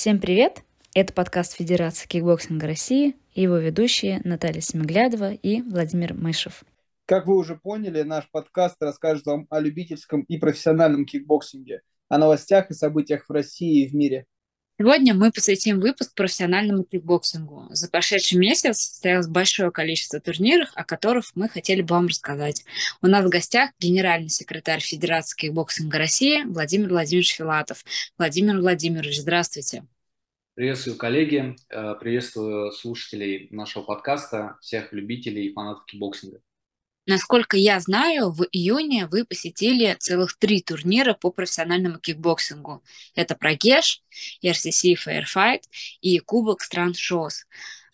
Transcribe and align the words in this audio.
Всем 0.00 0.18
привет! 0.18 0.62
Это 0.94 1.12
подкаст 1.12 1.52
Федерации 1.52 2.08
кикбоксинга 2.08 2.66
России 2.66 3.16
и 3.34 3.42
его 3.42 3.58
ведущие 3.58 4.22
Наталья 4.24 4.62
Семиглядова 4.62 5.34
и 5.34 5.60
Владимир 5.60 6.14
Мышев. 6.14 6.64
Как 7.04 7.26
вы 7.26 7.36
уже 7.36 7.56
поняли, 7.56 8.00
наш 8.00 8.26
подкаст 8.30 8.76
расскажет 8.80 9.26
вам 9.26 9.46
о 9.50 9.60
любительском 9.60 10.22
и 10.22 10.38
профессиональном 10.38 11.04
кикбоксинге, 11.04 11.82
о 12.08 12.16
новостях 12.16 12.70
и 12.70 12.72
событиях 12.72 13.26
в 13.28 13.30
России 13.30 13.84
и 13.84 13.88
в 13.90 13.94
мире. 13.94 14.24
Сегодня 14.80 15.12
мы 15.12 15.30
посвятим 15.30 15.78
выпуск 15.78 16.14
профессиональному 16.14 16.84
кикбоксингу. 16.84 17.66
За 17.68 17.90
прошедший 17.90 18.38
месяц 18.38 18.78
состоялось 18.78 19.26
большое 19.26 19.70
количество 19.70 20.20
турниров, 20.20 20.70
о 20.74 20.84
которых 20.84 21.26
мы 21.34 21.50
хотели 21.50 21.82
бы 21.82 21.96
вам 21.96 22.06
рассказать. 22.06 22.64
У 23.02 23.06
нас 23.06 23.22
в 23.22 23.28
гостях 23.28 23.72
генеральный 23.78 24.30
секретарь 24.30 24.80
Федерации 24.80 25.36
кикбоксинга 25.36 25.98
России 25.98 26.44
Владимир 26.44 26.88
Владимирович 26.88 27.34
Филатов. 27.34 27.84
Владимир 28.16 28.58
Владимирович, 28.58 29.20
здравствуйте. 29.20 29.84
Приветствую, 30.54 30.96
коллеги, 30.96 31.56
э, 31.68 31.94
приветствую 32.00 32.72
слушателей 32.72 33.48
нашего 33.50 33.82
подкаста, 33.82 34.56
всех 34.62 34.94
любителей 34.94 35.48
и 35.48 35.52
фанатов 35.52 35.84
кикбоксинга. 35.84 36.40
Насколько 37.10 37.56
я 37.56 37.80
знаю, 37.80 38.30
в 38.30 38.46
июне 38.52 39.08
вы 39.08 39.24
посетили 39.24 39.96
целых 39.98 40.38
три 40.38 40.62
турнира 40.62 41.12
по 41.12 41.32
профессиональному 41.32 41.98
кикбоксингу. 41.98 42.84
Это 43.16 43.34
Прогеш, 43.34 44.04
RCC 44.44 44.94
Fair 44.94 45.24
Fight 45.24 45.62
и 46.00 46.20
Кубок 46.20 46.60
стран 46.60 46.94
ШОС. 46.94 47.46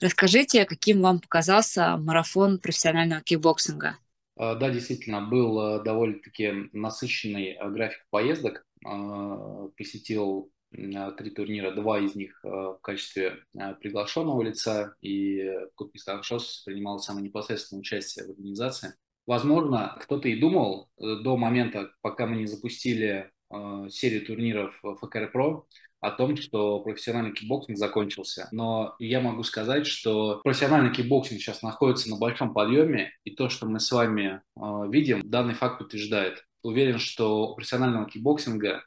Расскажите, 0.03 0.67
каким 0.67 1.01
вам 1.01 1.21
показался 1.21 1.97
марафон 1.97 2.59
профессионального 2.59 3.23
кикбоксинга? 3.23 3.97
А, 4.37 4.55
да, 4.55 4.69
действительно, 4.69 5.23
был 5.23 5.59
э, 5.63 5.83
довольно-таки 5.83 6.69
насыщенный 6.75 7.53
э, 7.53 7.71
график 7.71 8.05
поездок. 8.11 8.67
А, 8.85 9.69
посетил 9.79 10.53
три 10.71 11.31
турнира, 11.31 11.71
два 11.71 12.01
из 12.01 12.15
них 12.17 12.39
э, 12.45 12.49
в 12.49 12.81
качестве 12.83 13.39
приглашенного 13.81 14.43
лица, 14.43 14.95
и 15.01 15.43
Кубки 15.75 15.97
Стран 15.97 16.23
ШОС 16.23 16.65
принимал 16.67 16.99
самое 16.99 17.25
непосредственное 17.25 17.81
участие 17.81 18.27
в 18.27 18.31
организации. 18.33 18.93
Возможно, 19.27 19.97
кто-то 20.01 20.29
и 20.29 20.39
думал 20.39 20.89
э, 20.99 21.17
до 21.23 21.37
момента, 21.37 21.91
пока 22.01 22.27
мы 22.27 22.37
не 22.37 22.47
запустили 22.47 23.31
э, 23.51 23.89
серию 23.91 24.25
турниров 24.25 24.81
ФКР 24.83 25.31
Про, 25.33 25.67
о 26.01 26.11
том, 26.13 26.37
что 26.37 26.81
профессиональный 26.81 27.33
кикбоксинг 27.33 27.77
закончился. 27.77 28.49
Но 28.53 28.95
я 28.99 29.21
могу 29.21 29.43
сказать, 29.43 29.87
что 29.87 30.41
профессиональный 30.45 30.93
кикбоксинг 30.93 31.41
сейчас 31.41 31.63
находится 31.63 32.09
на 32.11 32.17
большом 32.17 32.53
подъеме, 32.53 33.13
и 33.25 33.31
то, 33.33 33.49
что 33.49 33.67
мы 33.67 33.81
с 33.81 33.91
вами 33.91 34.43
э, 34.57 34.61
видим, 34.91 35.23
данный 35.25 35.55
факт 35.55 35.79
подтверждает. 35.79 36.45
Уверен, 36.63 36.99
что 36.99 37.49
у 37.49 37.55
профессионального 37.57 38.09
кикбоксинга 38.09 38.85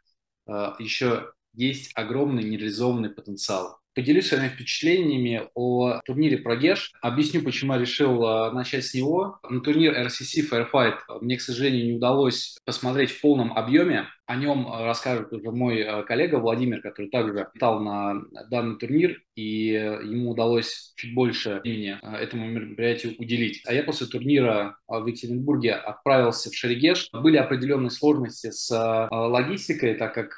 э, 0.48 0.72
еще 0.80 1.32
есть 1.54 1.92
огромный 1.96 2.44
нереализованный 2.44 3.10
потенциал. 3.10 3.79
Поделюсь 3.96 4.28
своими 4.28 4.50
впечатлениями 4.50 5.48
о 5.56 6.00
турнире 6.06 6.38
Прогеш. 6.38 6.94
Объясню, 7.02 7.42
почему 7.42 7.74
я 7.74 7.80
решил 7.80 8.24
а, 8.26 8.52
начать 8.52 8.86
с 8.86 8.94
него. 8.94 9.40
На 9.50 9.62
турнир 9.62 9.94
RCC 9.94 10.48
Firefight 10.50 10.98
мне, 11.22 11.38
к 11.38 11.42
сожалению, 11.42 11.86
не 11.86 11.94
удалось 11.94 12.58
посмотреть 12.66 13.12
в 13.12 13.22
полном 13.22 13.52
объеме. 13.58 14.08
О 14.30 14.36
нем 14.36 14.68
э, 14.68 14.86
расскажет 14.86 15.34
уже 15.34 15.50
мой 15.50 15.80
э, 15.80 16.04
коллега 16.04 16.36
Владимир, 16.36 16.82
который 16.82 17.10
также 17.10 17.48
летал 17.52 17.80
на 17.80 18.22
данный 18.52 18.78
турнир, 18.78 19.24
и 19.36 19.72
э, 19.72 20.04
ему 20.04 20.30
удалось 20.30 20.94
чуть 20.98 21.16
больше 21.16 21.62
времени 21.64 21.98
этому 22.04 22.46
мероприятию 22.46 23.16
уделить. 23.18 23.64
А 23.66 23.74
я 23.74 23.82
после 23.82 24.06
турнира 24.06 24.78
в 24.88 25.08
Екатеринбурге 25.08 25.74
отправился 25.74 26.52
в 26.52 26.54
Шерегеш. 26.54 27.10
Были 27.12 27.38
определенные 27.38 27.90
сложности 27.90 28.52
с 28.52 28.70
логистикой, 29.10 29.96
так 29.96 30.14
как 30.14 30.38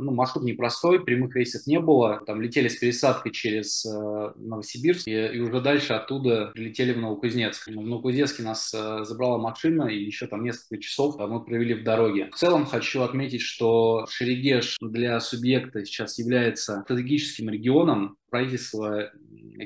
ну, 0.00 0.10
маршрут 0.10 0.44
непростой, 0.44 1.02
прямых 1.02 1.34
рейсов 1.34 1.66
не 1.66 1.78
было. 1.78 2.22
Там 2.26 2.42
летели 2.42 2.68
с 2.68 2.76
пересадкой 2.76 3.32
через 3.32 3.84
Новосибирск, 3.84 5.06
и, 5.06 5.12
и 5.12 5.38
уже 5.38 5.60
дальше 5.60 5.92
оттуда 5.92 6.50
прилетели 6.52 6.92
в 6.92 6.98
Новокузнецк. 6.98 7.68
В 7.68 7.70
Новокузнецке 7.70 8.42
нас 8.42 8.70
забрала 8.70 9.38
машина, 9.38 9.84
и 9.84 10.02
еще 10.02 10.26
там 10.26 10.42
несколько 10.42 10.82
часов 10.82 11.16
мы 11.18 11.44
провели 11.44 11.74
в 11.74 11.84
дороге. 11.84 12.30
В 12.32 12.36
целом 12.36 12.66
хочу 12.66 13.02
отметить 13.02 13.29
отметить, 13.30 13.42
что 13.42 14.06
Шерегеш 14.08 14.76
для 14.80 15.20
субъекта 15.20 15.84
сейчас 15.84 16.18
является 16.18 16.82
стратегическим 16.82 17.48
регионом, 17.50 18.16
правительство 18.30 19.10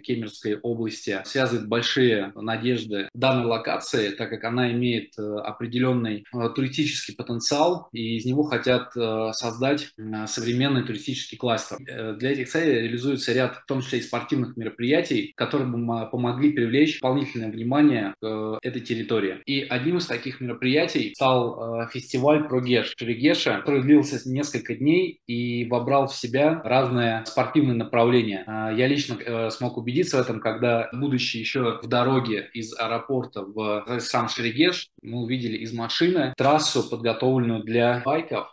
Кемеровской 0.01 0.59
области 0.61 1.21
связывает 1.25 1.69
большие 1.69 2.33
надежды 2.35 3.09
данной 3.15 3.47
локации, 3.47 4.11
так 4.11 4.31
как 4.31 4.45
она 4.45 4.73
имеет 4.73 5.13
э, 5.19 5.23
определенный 5.23 6.25
э, 6.33 6.49
туристический 6.55 7.15
потенциал, 7.15 7.89
и 7.93 8.17
из 8.17 8.25
него 8.25 8.43
хотят 8.45 8.97
э, 8.97 9.31
создать 9.33 9.91
современный 10.27 10.85
туристический 10.85 11.39
кластер. 11.39 11.79
Для 12.19 12.33
этих 12.33 12.49
целей 12.49 12.83
реализуется 12.83 13.33
ряд, 13.33 13.57
в 13.57 13.67
том 13.67 13.81
числе 13.81 13.99
и 13.99 14.03
спортивных 14.03 14.57
мероприятий, 14.57 15.33
которые 15.37 15.69
бы 15.69 16.11
помогли 16.11 16.53
привлечь 16.53 17.01
дополнительное 17.01 17.51
внимание 17.51 18.15
к 18.21 18.59
этой 18.63 18.81
территории. 18.81 19.41
И 19.47 19.61
одним 19.61 19.99
из 19.99 20.07
таких 20.07 20.41
мероприятий 20.41 21.13
стал 21.15 21.89
фестиваль 21.89 22.49
Прогеш 22.49 22.95
Шерегеша, 22.97 23.61
который 23.61 23.83
длился 23.83 24.29
несколько 24.29 24.75
дней 24.75 25.21
и 25.27 25.67
вобрал 25.67 26.09
в 26.09 26.15
себя 26.15 26.61
разные 26.65 27.25
спортивные 27.27 27.77
направления 27.77 28.45
я 28.47 28.87
лично 28.87 29.51
смог 29.51 29.77
убедиться 29.85 30.17
в 30.17 30.21
этом, 30.21 30.41
когда, 30.41 30.89
будучи 30.93 31.37
еще 31.37 31.79
в 31.83 31.87
дороге 31.87 32.51
из 32.55 32.75
аэропорта 32.79 33.43
в 33.43 34.01
сам 34.01 34.29
Шерегеш, 34.29 34.89
мы 35.03 35.23
увидели 35.23 35.59
из 35.59 35.73
машины 35.75 36.33
трассу, 36.37 36.89
подготовленную 36.89 37.63
для 37.63 38.03
байков, 38.05 38.49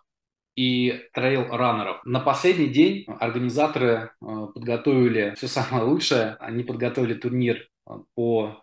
и 0.58 1.08
трейл-раннеров. 1.14 2.02
На 2.04 2.20
последний 2.20 2.68
день 2.68 3.06
организаторы 3.08 4.12
э, 4.22 4.48
подготовили 4.54 5.34
все 5.38 5.48
самое 5.48 5.86
лучшее. 5.86 6.36
Они 6.42 6.64
подготовили 6.64 7.14
турнир 7.14 7.70
э, 7.88 7.94
по 8.16 8.62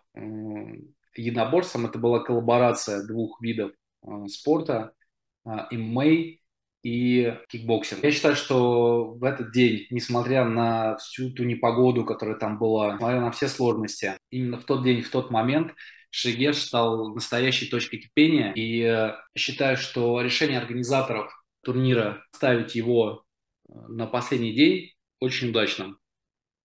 единоборствам. 1.15 1.87
Это 1.87 1.97
была 1.97 2.19
коллаборация 2.19 3.05
двух 3.07 3.41
видов 3.41 3.71
спорта, 4.27 4.93
ММА 5.43 6.38
и 6.83 7.35
кикбоксинг. 7.49 8.03
Я 8.03 8.11
считаю, 8.11 8.35
что 8.35 9.13
в 9.13 9.23
этот 9.23 9.51
день, 9.51 9.87
несмотря 9.89 10.45
на 10.45 10.97
всю 10.97 11.31
ту 11.31 11.43
непогоду, 11.43 12.05
которая 12.05 12.37
там 12.37 12.57
была, 12.57 12.93
несмотря 12.93 13.21
на 13.21 13.31
все 13.31 13.47
сложности, 13.47 14.17
именно 14.31 14.57
в 14.57 14.63
тот 14.63 14.83
день, 14.83 15.01
в 15.01 15.09
тот 15.09 15.31
момент 15.31 15.73
Шерегеш 16.11 16.57
стал 16.57 17.13
настоящей 17.13 17.67
точкой 17.67 17.97
кипения. 17.97 18.51
И 18.53 18.81
э, 18.81 19.15
считаю, 19.37 19.77
что 19.77 20.21
решение 20.21 20.57
организаторов 20.57 21.31
турнира 21.63 22.23
ставить 22.33 22.75
его 22.75 23.23
э, 23.67 23.73
на 23.89 24.07
последний 24.07 24.53
день 24.53 24.93
очень 25.19 25.49
удачным. 25.49 25.98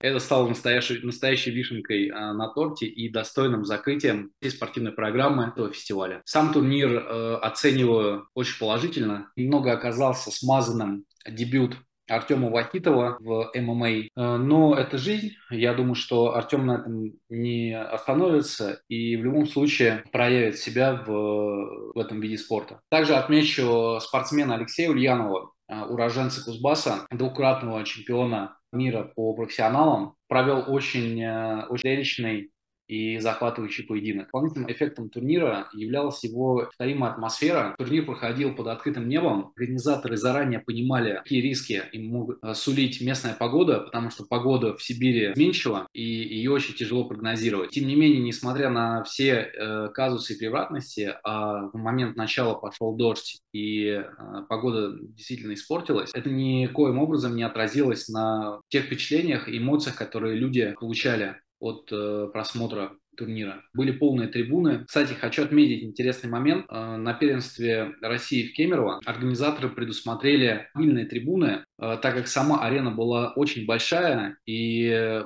Это 0.05 0.19
стало 0.19 0.47
настоящей, 0.47 1.01
настоящей 1.03 1.51
вишенкой 1.51 2.11
а, 2.11 2.35
на 2.35 2.49
торте 2.49 2.85
и 2.85 3.09
достойным 3.09 3.65
закрытием 3.65 4.33
всей 4.39 4.51
спортивной 4.51 4.93
программы 4.93 5.45
этого 5.45 5.71
фестиваля. 5.71 6.21
Сам 6.27 6.53
турнир 6.53 6.91
э, 6.93 7.37
оцениваю 7.37 8.29
очень 8.35 8.59
положительно. 8.59 9.33
Немного 9.35 9.73
оказался 9.73 10.31
смазанным 10.31 11.07
дебют 11.27 11.79
Артема 12.07 12.51
Вахитова 12.51 13.17
в 13.19 13.51
ММА. 13.55 13.89
Э, 13.89 14.37
но 14.37 14.75
это 14.75 14.99
жизнь. 14.99 15.31
Я 15.49 15.73
думаю, 15.73 15.95
что 15.95 16.37
Артем 16.37 16.67
на 16.67 16.81
этом 16.81 17.13
не 17.31 17.75
остановится 17.75 18.83
и 18.89 19.17
в 19.17 19.25
любом 19.25 19.47
случае 19.47 20.05
проявит 20.13 20.59
себя 20.59 21.03
в, 21.07 21.95
в 21.95 21.99
этом 21.99 22.21
виде 22.21 22.37
спорта. 22.37 22.83
Также 22.91 23.15
отмечу 23.15 24.01
спортсмена 24.03 24.57
Алексея 24.57 24.91
Ульянова, 24.91 25.53
э, 25.67 25.81
уроженца 25.81 26.45
Кузбасса, 26.45 27.07
двукратного 27.11 27.83
чемпиона 27.87 28.59
мира 28.75 29.13
по 29.15 29.35
профессионалам, 29.35 30.17
провел 30.29 30.65
очень, 30.67 31.21
э, 31.23 31.67
очень 31.69 31.83
зрелищный 31.83 32.51
и 32.87 33.19
захватывающий 33.19 33.85
поединок. 33.85 34.27
Дополнительным 34.27 34.71
эффектом 34.71 35.09
турнира 35.09 35.69
являлась 35.73 36.23
его 36.25 36.65
повторимая 36.67 37.13
атмосфера. 37.13 37.75
Турнир 37.79 38.05
проходил 38.05 38.55
под 38.55 38.69
открытым 38.69 39.09
небом. 39.09 39.53
Организаторы 39.57 40.17
заранее 40.17 40.61
понимали, 40.61 41.17
какие 41.23 41.41
риски 41.41 41.83
им 41.93 42.09
могут 42.09 42.39
э, 42.43 42.55
сулить 42.55 43.01
местная 43.01 43.35
погода, 43.35 43.81
потому 43.81 44.11
что 44.11 44.25
погода 44.25 44.75
в 44.75 44.83
Сибири 44.83 45.33
изменчива, 45.33 45.87
и 45.93 46.03
ее 46.03 46.51
очень 46.51 46.75
тяжело 46.75 47.05
прогнозировать. 47.05 47.71
Тем 47.71 47.87
не 47.87 47.97
менее, 47.97 48.21
несмотря 48.21 48.71
на 48.71 49.03
все 49.05 49.33
э, 49.33 49.89
казусы 49.93 50.35
и 50.35 50.39
превратности, 50.39 51.15
а 51.25 51.69
в 51.73 51.77
момент 51.77 52.17
начала 52.17 52.55
пошел 52.55 52.95
дождь, 52.97 53.41
и 53.53 53.87
э, 53.87 54.05
погода 54.49 54.97
действительно 55.01 55.55
испортилась, 55.55 56.11
это 56.15 56.31
никоим 56.31 56.99
образом 56.99 57.37
не 57.37 57.43
отразилось 57.43 58.09
на 58.09 58.61
тех 58.69 58.85
впечатлениях 58.85 59.49
и 59.49 59.59
эмоциях, 59.59 59.97
которые 59.97 60.37
люди 60.37 60.75
получали 60.79 61.37
от 61.65 61.89
э, 61.91 62.29
просмотра 62.33 62.93
турнира. 63.17 63.63
Были 63.73 63.93
полные 63.93 64.29
трибуны. 64.29 64.85
Кстати, 64.87 65.15
хочу 65.15 65.45
отметить 65.45 65.83
интересный 65.83 66.31
момент. 66.31 66.67
Э, 66.69 66.97
на 66.97 67.15
первенстве 67.15 67.95
России 68.03 68.49
в 68.49 68.53
Кемерово 68.53 69.01
организаторы 69.05 69.71
предусмотрели 69.71 70.69
мобильные 70.75 71.07
трибуны, 71.07 71.65
э, 71.79 71.99
так 72.03 72.15
как 72.15 72.29
сама 72.29 72.61
арена 72.61 72.91
была 72.91 73.33
очень 73.35 73.67
большая 73.67 74.37
и 74.47 75.23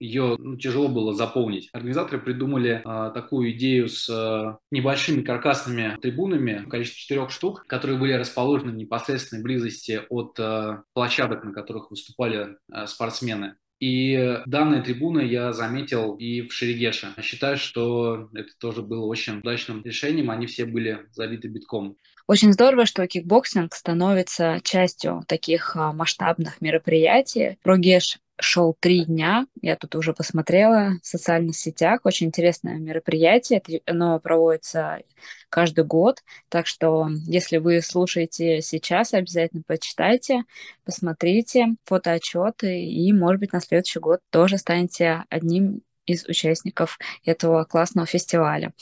ее 0.00 0.36
ну, 0.38 0.56
тяжело 0.56 0.88
было 0.88 1.14
заполнить. 1.14 1.68
Организаторы 1.72 2.20
придумали 2.20 2.82
э, 2.84 3.12
такую 3.14 3.52
идею 3.52 3.88
с 3.88 4.08
э, 4.08 4.56
небольшими 4.70 5.22
каркасными 5.22 5.96
трибунами 6.00 6.64
в 6.66 6.68
количестве 6.68 7.00
четырех 7.00 7.30
штук, 7.30 7.64
которые 7.66 7.98
были 7.98 8.12
расположены 8.12 8.72
в 8.72 8.76
непосредственной 8.76 9.42
близости 9.42 10.02
от 10.10 10.38
э, 10.38 10.82
площадок, 10.92 11.44
на 11.44 11.52
которых 11.52 11.90
выступали 11.90 12.56
э, 12.72 12.86
спортсмены. 12.86 13.56
И 13.84 14.40
данные 14.46 14.80
трибуны 14.80 15.20
я 15.20 15.52
заметил 15.52 16.14
и 16.14 16.40
в 16.40 16.54
Шерегеше. 16.54 17.08
Считаю, 17.20 17.58
что 17.58 18.30
это 18.32 18.48
тоже 18.58 18.80
было 18.80 19.04
очень 19.04 19.40
удачным 19.40 19.82
решением. 19.84 20.30
Они 20.30 20.46
все 20.46 20.64
были 20.64 21.00
забиты 21.12 21.48
битком. 21.48 21.94
Очень 22.26 22.54
здорово, 22.54 22.86
что 22.86 23.06
кикбоксинг 23.06 23.74
становится 23.74 24.58
частью 24.64 25.22
таких 25.28 25.76
а, 25.76 25.92
масштабных 25.92 26.62
мероприятий. 26.62 27.58
Прогеш 27.62 28.20
шел 28.40 28.76
три 28.78 29.04
дня. 29.04 29.46
Я 29.62 29.76
тут 29.76 29.94
уже 29.94 30.12
посмотрела 30.12 30.92
в 31.02 31.06
социальных 31.06 31.56
сетях. 31.56 32.00
Очень 32.04 32.28
интересное 32.28 32.76
мероприятие. 32.76 33.62
Оно 33.86 34.18
проводится 34.18 35.00
каждый 35.48 35.84
год. 35.84 36.22
Так 36.48 36.66
что, 36.66 37.08
если 37.26 37.58
вы 37.58 37.80
слушаете 37.80 38.60
сейчас, 38.60 39.14
обязательно 39.14 39.62
почитайте, 39.66 40.44
посмотрите 40.84 41.76
фотоотчеты 41.84 42.84
и, 42.84 43.12
может 43.12 43.40
быть, 43.40 43.52
на 43.52 43.60
следующий 43.60 44.00
год 44.00 44.20
тоже 44.30 44.58
станете 44.58 45.24
одним 45.30 45.82
из 46.06 46.26
участников 46.26 46.98
этого 47.24 47.64
классного 47.64 48.06
фестиваля. 48.06 48.72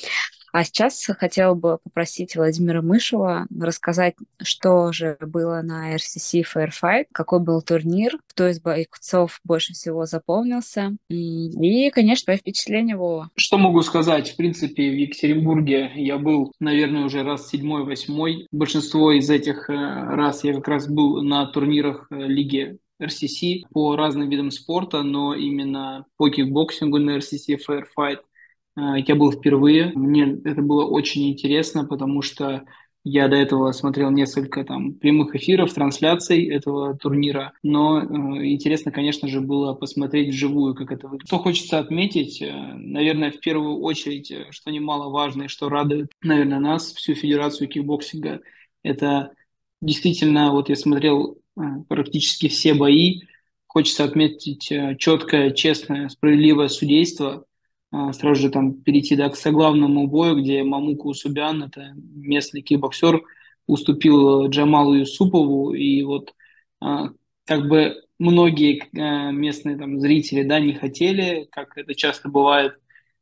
А 0.53 0.65
сейчас 0.65 1.05
хотела 1.19 1.55
бы 1.55 1.79
попросить 1.83 2.37
Владимира 2.37 2.83
Мышева 2.83 3.47
рассказать, 3.59 4.15
что 4.43 4.93
же 4.93 5.17
было 5.21 5.63
на 5.63 5.95
RCC 5.95 6.45
Fair 6.45 6.70
Fight, 6.70 7.07
какой 7.11 7.41
был 7.41 7.63
турнир, 7.63 8.19
кто 8.29 8.47
из 8.49 8.61
бойцов 8.61 9.41
больше 9.45 9.73
всего 9.73 10.05
запомнился, 10.05 10.95
и, 11.09 11.91
конечно, 11.91 12.27
твои 12.27 12.37
впечатления, 12.37 12.97
Вова. 12.97 13.31
Что 13.35 13.57
могу 13.57 13.81
сказать? 13.81 14.31
В 14.31 14.37
принципе, 14.37 14.91
в 14.91 14.95
Екатеринбурге 14.95 15.91
я 15.95 16.19
был, 16.19 16.53
наверное, 16.61 17.05
уже 17.05 17.23
раз 17.23 17.49
седьмой, 17.49 17.85
восьмой. 17.85 18.47
Большинство 18.53 19.13
из 19.13 19.31
этих 19.31 19.71
э, 19.71 19.73
раз 19.73 20.45
я 20.45 20.53
как 20.55 20.69
раз 20.69 20.87
был 20.87 21.23
на 21.23 21.47
турнирах 21.47 22.07
э, 22.11 22.17
Лиги 22.27 22.77
RCC 23.01 23.63
по 23.73 23.97
разным 23.97 24.29
видам 24.29 24.51
спорта, 24.51 25.03
но 25.03 25.35
именно 25.35 26.05
по 26.17 26.29
кикбоксингу 26.29 26.99
на 26.99 27.17
RCC 27.17 27.59
Fair 27.67 27.90
Fight 27.90 28.19
я 28.77 29.15
был 29.15 29.33
впервые. 29.33 29.93
Мне 29.95 30.39
это 30.45 30.63
было 30.63 30.85
очень 30.85 31.31
интересно, 31.31 31.85
потому 31.85 32.23
что 32.23 32.65
я 33.05 33.27
до 33.27 33.37
этого 33.37 33.73
смотрел 33.73 34.11
несколько 34.11 34.65
там 34.65 34.95
прямых 34.95 35.35
эфиров, 35.35 35.73
трансляций 35.73 36.47
этого 36.47 36.97
турнира, 36.97 37.53
но 37.63 38.01
э, 38.01 38.05
интересно, 38.47 38.93
конечно 38.93 39.27
же, 39.27 39.41
было 39.41 39.75
посмотреть 39.75 40.29
вживую, 40.29 40.77
как 40.77 40.93
это 40.93 41.09
выглядит. 41.09 41.27
Что 41.27 41.39
хочется 41.39 41.81
отметить, 41.81 42.41
э, 42.41 42.53
наверное, 42.53 43.33
в 43.33 43.41
первую 43.41 43.81
очередь, 43.81 44.31
э, 44.31 44.47
что 44.51 44.71
немаловажно 44.71 45.45
и 45.45 45.49
что 45.49 45.69
радует, 45.69 46.13
наверное, 46.23 46.61
нас, 46.61 46.93
всю 46.93 47.15
Федерацию 47.15 47.69
кикбоксинга, 47.69 48.41
это 48.85 49.33
действительно, 49.81 50.53
вот 50.53 50.69
я 50.69 50.77
смотрел 50.77 51.39
э, 51.57 51.61
практически 51.89 52.47
все 52.47 52.73
бои, 52.73 53.23
хочется 53.67 54.05
отметить 54.05 54.71
э, 54.71 54.95
четкое, 54.97 55.51
честное, 55.51 56.09
справедливое 56.09 56.69
судейство, 56.69 57.33
а, 57.35 57.43
сразу 58.13 58.41
же 58.41 58.51
там 58.51 58.75
перейти 58.75 59.17
да, 59.17 59.29
к 59.29 59.37
соглавному 59.37 60.07
бою, 60.07 60.41
где 60.41 60.63
Мамука 60.63 61.07
Усубян, 61.07 61.63
это 61.63 61.93
местный 61.95 62.63
кикбоксер, 62.63 63.23
уступил 63.67 64.49
Джамалу 64.49 64.95
Юсупову, 64.95 65.75
и 65.75 66.03
вот 66.03 66.35
а, 66.81 67.11
как 67.45 67.69
бы 67.69 68.03
многие 68.19 68.83
а, 68.99 69.31
местные 69.31 69.77
там 69.77 70.01
зрители, 70.01 70.43
да, 70.43 70.59
не 70.59 70.75
хотели, 70.75 71.47
как 71.51 71.77
это 71.77 71.95
часто 71.95 72.29
бывает, 72.29 72.75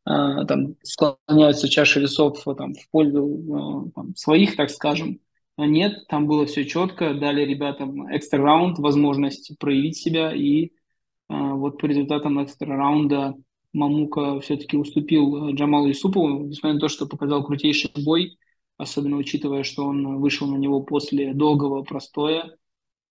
там 0.05 0.77
склоняются 0.83 1.69
чаши 1.69 2.01
весов 2.01 2.43
там, 2.57 2.75
в 2.75 2.91
пользу 2.91 3.93
там, 3.95 4.17
своих, 4.17 4.57
так 4.57 4.71
скажем. 4.71 5.21
Но 5.59 5.67
нет, 5.67 6.07
там 6.09 6.27
было 6.27 6.47
все 6.47 6.65
четко, 6.65 7.13
дали 7.13 7.45
ребятам 7.45 8.13
экстра 8.17 8.43
раунд, 8.43 8.79
возможность 8.79 9.57
проявить 9.59 9.99
себя, 9.99 10.33
и 10.35 10.71
вот 11.29 11.79
по 11.79 11.87
результатам 11.87 12.43
экстра 12.43 12.75
раунда 12.75 13.35
Мамука 13.73 14.41
все-таки 14.41 14.77
уступил 14.77 15.51
э, 15.51 15.53
Джамалу 15.55 15.89
Юсупову, 15.89 16.47
несмотря 16.47 16.75
на 16.75 16.81
то, 16.81 16.89
что 16.89 17.07
показал 17.07 17.45
крутейший 17.45 17.91
бой, 18.05 18.39
особенно 18.77 19.17
учитывая, 19.17 19.63
что 19.63 19.85
он 19.85 20.19
вышел 20.19 20.47
на 20.49 20.57
него 20.57 20.83
после 20.83 21.35
долгого 21.35 21.83
простоя, 21.83 22.57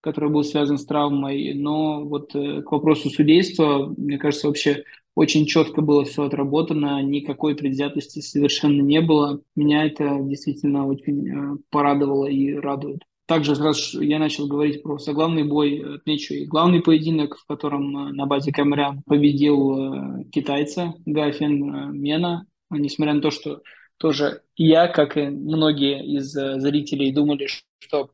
который 0.02 0.30
был 0.30 0.44
связан 0.44 0.78
с 0.78 0.86
травмой. 0.86 1.54
Но 1.54 2.04
вот 2.06 2.36
э, 2.36 2.62
к 2.62 2.72
вопросу 2.72 3.10
судейства, 3.10 3.94
мне 3.98 4.18
кажется, 4.18 4.48
вообще 4.48 4.84
очень 5.16 5.46
четко 5.46 5.82
было 5.82 6.06
все 6.06 6.24
отработано, 6.24 7.02
никакой 7.02 7.56
предвзятости 7.56 8.20
совершенно 8.20 8.82
не 8.82 9.02
было. 9.02 9.42
Меня 9.56 9.86
это 9.86 10.20
действительно 10.22 10.88
очень 10.88 11.28
э, 11.28 11.58
порадовало 11.70 12.26
и 12.26 12.54
радует. 12.54 13.04
Также, 13.30 13.54
раз 13.54 13.94
я 13.94 14.18
начал 14.18 14.48
говорить 14.48 14.82
про 14.82 14.98
соглавный 14.98 15.44
бой, 15.44 15.98
отмечу 15.98 16.34
и 16.34 16.48
главный 16.48 16.82
поединок, 16.82 17.38
в 17.38 17.46
котором 17.46 17.96
э, 17.96 18.12
на 18.12 18.26
базе 18.26 18.52
Камрян 18.52 19.04
победил 19.04 19.78
э, 19.78 20.24
китайца 20.32 20.96
Гафин 21.06 21.76
э, 21.76 21.92
Мена. 21.92 22.48
Несмотря 22.72 23.14
на 23.14 23.22
то, 23.22 23.30
что 23.30 23.62
тоже 23.98 24.42
я, 24.58 24.88
как 24.88 25.16
и 25.16 25.28
многие 25.28 26.04
из 26.18 26.32
зрителей, 26.32 27.14
думали, 27.14 27.48
что 27.78 28.10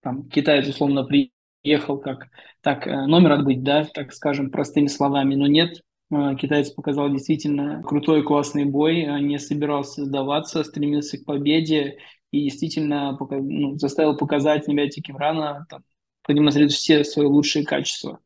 там 0.00 0.28
китаец 0.28 0.68
условно 0.68 1.04
приехал 1.04 1.98
как 1.98 2.28
так 2.60 2.86
номер 2.86 3.32
отбыть, 3.32 3.64
да, 3.64 3.84
так 3.84 4.12
скажем, 4.12 4.52
простыми 4.52 4.86
словами, 4.86 5.34
но 5.34 5.48
нет, 5.48 5.82
Китаец 6.40 6.70
показал 6.70 7.10
действительно 7.10 7.82
крутой, 7.84 8.22
классный 8.22 8.64
бой, 8.64 9.04
не 9.22 9.38
собирался 9.38 10.04
сдаваться, 10.04 10.64
стремился 10.64 11.18
к 11.18 11.24
победе 11.24 11.98
и 12.30 12.44
действительно 12.44 13.16
ну, 13.18 13.78
заставил 13.78 14.16
показать 14.16 14.68
Небяти 14.68 15.00
Кимрана, 15.02 15.66
там, 15.68 15.82
продемонстрировать 16.22 16.74
все 16.74 17.04
свои 17.04 17.26
лучшие 17.26 17.64
качества. 17.64 18.20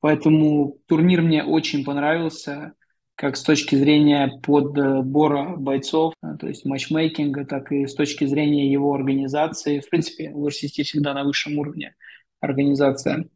Поэтому 0.00 0.78
турнир 0.86 1.22
мне 1.22 1.44
очень 1.44 1.84
понравился, 1.84 2.74
как 3.16 3.36
с 3.36 3.42
точки 3.42 3.76
зрения 3.76 4.40
подбора 4.42 5.56
бойцов, 5.56 6.14
а, 6.20 6.36
то 6.36 6.48
есть 6.48 6.64
матчмейкинга, 6.64 7.44
так 7.44 7.70
и 7.72 7.86
с 7.86 7.94
точки 7.94 8.24
зрения 8.24 8.70
его 8.70 8.92
организации. 8.92 9.80
В 9.80 9.88
принципе, 9.88 10.30
в 10.30 10.46
RCT 10.46 10.82
всегда 10.82 11.14
на 11.14 11.24
высшем 11.24 11.58
уровне 11.58 11.94
организация. 12.40 13.28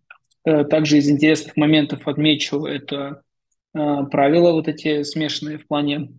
Э, 0.44 0.64
также 0.64 0.98
из 0.98 1.08
интересных 1.08 1.56
моментов 1.56 2.06
отмечу 2.08 2.64
это 2.64 3.22
э, 3.74 4.04
правила 4.10 4.52
вот 4.52 4.68
эти 4.68 5.02
смешанные 5.02 5.58
в 5.58 5.66
плане 5.66 6.10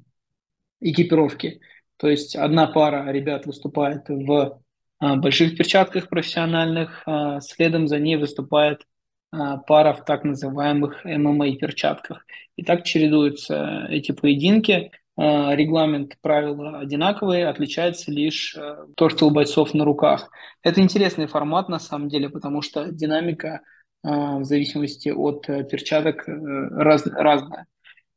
экипировки. 0.82 1.60
То 2.00 2.10
есть 2.10 2.36
одна 2.36 2.68
пара 2.68 3.12
ребят 3.12 3.46
выступает 3.46 4.08
в 4.08 4.62
а, 5.00 5.16
больших 5.18 5.58
перчатках 5.58 6.08
профессиональных, 6.08 7.04
а, 7.06 7.42
следом 7.42 7.88
за 7.88 8.00
ней 8.00 8.16
выступает 8.16 8.88
а, 9.32 9.58
пара 9.58 9.94
в 9.94 10.06
так 10.06 10.24
называемых 10.24 11.04
ММА-перчатках. 11.04 12.26
И 12.56 12.64
так 12.64 12.84
чередуются 12.84 13.86
эти 13.90 14.12
поединки. 14.12 14.92
Регламент, 15.18 16.16
правила 16.22 16.80
одинаковые, 16.80 17.50
отличается 17.50 18.10
лишь 18.10 18.56
то, 18.96 19.10
что 19.10 19.28
у 19.28 19.32
бойцов 19.32 19.74
на 19.74 19.84
руках. 19.84 20.30
Это 20.64 20.80
интересный 20.80 21.28
формат 21.28 21.68
на 21.68 21.78
самом 21.78 22.08
деле, 22.08 22.30
потому 22.30 22.62
что 22.62 22.90
динамика 22.90 23.60
в 24.02 24.44
зависимости 24.44 25.10
от 25.10 25.50
э, 25.50 25.64
перчаток 25.66 26.28
э, 26.28 26.32
раз, 26.32 27.06
разная. 27.06 27.66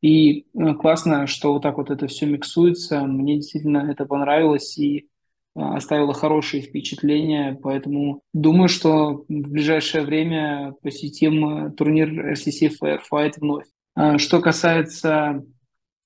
И 0.02 0.46
э, 0.54 0.74
классно, 0.74 1.26
что 1.28 1.54
вот 1.54 1.62
так 1.62 1.78
вот 1.78 1.90
это 1.90 2.08
все 2.08 2.26
миксуется. 2.26 3.02
Мне 3.02 3.36
действительно 3.36 3.88
это 3.90 4.04
понравилось 4.04 4.76
и 4.76 4.98
э, 4.98 5.02
оставило 5.54 6.12
хорошие 6.12 6.60
впечатления, 6.60 7.56
поэтому 7.62 8.22
думаю, 8.32 8.68
что 8.68 9.24
в 9.28 9.48
ближайшее 9.48 10.04
время 10.04 10.74
посетим 10.82 11.66
э, 11.66 11.70
турнир 11.70 12.32
RCC 12.32 12.72
Firefight 12.82 13.34
вновь. 13.38 13.66
Что 14.16 14.40
касается 14.40 15.44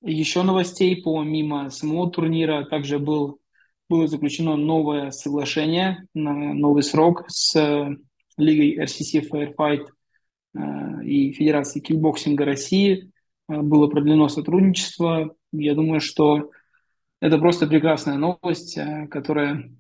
еще 0.02 0.42
новостей 0.42 1.00
помимо 1.00 1.70
самого 1.70 2.10
турнира, 2.10 2.64
также 2.64 2.98
был, 2.98 3.38
было 3.88 4.08
заключено 4.08 4.56
новое 4.56 5.12
соглашение 5.12 6.04
на 6.12 6.52
новый 6.52 6.82
срок 6.82 7.26
с 7.28 7.54
Лигой 8.36 8.76
RCC 8.84 9.30
Firefight 9.30 9.86
и 11.04 11.32
Федерацией 11.32 11.82
кикбоксинга 11.82 12.44
России– 12.44 13.12
было 13.48 13.86
продлено 13.88 14.28
сотрудничество. 14.28 15.34
Я 15.52 15.74
думаю, 15.74 16.00
что 16.00 16.50
это 17.20 17.38
просто 17.38 17.66
прекрасная 17.66 18.16
новость, 18.18 18.76
э, 18.76 19.06
которая 19.08 19.70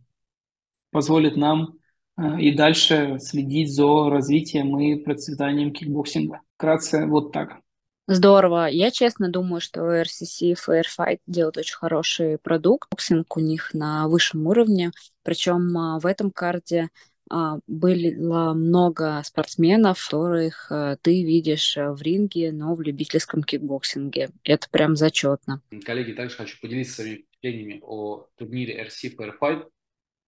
позволит 0.90 1.36
нам 1.36 1.74
э, 2.16 2.40
и 2.40 2.54
дальше 2.54 3.18
следить 3.20 3.74
за 3.74 4.08
развитием 4.08 4.78
и 4.80 4.96
процветанием 4.96 5.72
кикбоксинга. 5.72 6.40
Вкратце 6.56 7.06
вот 7.06 7.32
так. 7.32 7.60
Здорово. 8.08 8.66
Я 8.66 8.92
честно 8.92 9.28
думаю, 9.28 9.60
что 9.60 9.80
RCC 9.80 10.54
Fair 10.54 10.83
Fight 10.83 11.18
делает 11.26 11.56
очень 11.56 11.74
хороший 11.74 12.38
продукт. 12.38 12.88
Боксинг 12.90 13.36
у 13.36 13.40
них 13.40 13.74
на 13.74 14.06
высшем 14.06 14.46
уровне. 14.46 14.92
Причем 15.24 15.98
в 15.98 16.06
этом 16.06 16.30
карде 16.30 16.82
а, 16.82 16.88
было 17.28 18.54
много 18.54 19.22
спортсменов, 19.24 19.98
которых 20.26 20.70
э, 20.70 20.96
ты 21.02 21.24
видишь 21.24 21.76
э, 21.76 21.90
в 21.90 22.02
ринге, 22.02 22.52
но 22.52 22.74
в 22.74 22.80
любительском 22.80 23.42
кикбоксинге. 23.42 24.30
Это 24.44 24.68
прям 24.70 24.96
зачетно. 24.96 25.62
Коллеги, 25.84 26.12
также 26.12 26.36
хочу 26.36 26.58
поделиться 26.60 26.96
своими 26.96 27.16
впечатлениями 27.16 27.80
о 27.82 28.26
турнире 28.36 28.84
RCC 28.84 29.16
Fair 29.16 29.32
Fight. 29.40 29.66